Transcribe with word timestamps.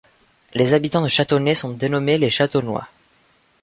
Les 0.55 0.73
habitants 0.73 1.03
de 1.03 1.07
Châtonnay 1.07 1.53
sont 1.53 1.69
dénommés 1.73 2.17
les 2.17 2.31
Chatonnois. 2.31 2.87